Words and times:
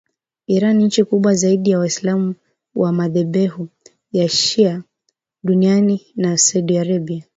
Iran 0.47 0.77
nchi 0.81 1.03
kubwa 1.03 1.33
zaidi 1.33 1.69
ya 1.69 1.79
waislamu 1.79 2.35
wa 2.75 2.91
madhehebu 2.91 3.67
ya 4.11 4.29
shia 4.29 4.83
duniani 5.43 6.01
na 6.15 6.37
Saudi 6.37 6.77
Arabia 6.77 7.25